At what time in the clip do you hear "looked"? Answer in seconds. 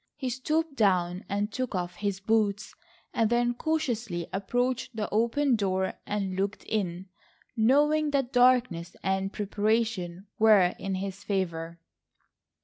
6.35-6.63